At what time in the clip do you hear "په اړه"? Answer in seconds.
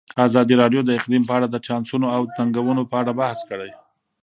1.27-1.47, 2.91-3.11